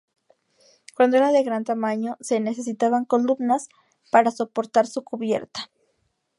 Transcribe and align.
Cuando 0.95 1.17
era 1.17 1.31
de 1.31 1.43
gran 1.43 1.63
tamaño 1.63 2.17
se 2.21 2.39
necesitaban 2.39 3.05
columnas 3.05 3.69
para 4.09 4.31
soportar 4.31 4.87
su 4.87 5.03
cubierta. 5.03 5.69